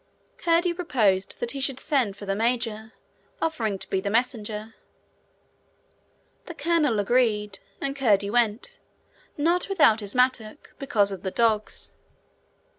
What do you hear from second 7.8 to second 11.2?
Curdie went not without his mattock, because